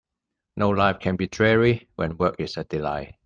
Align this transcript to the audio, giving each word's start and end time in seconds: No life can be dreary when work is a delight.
No 0.57 0.69
life 0.71 0.97
can 0.99 1.15
be 1.15 1.27
dreary 1.27 1.87
when 1.93 2.17
work 2.17 2.37
is 2.39 2.57
a 2.57 2.63
delight. 2.63 3.13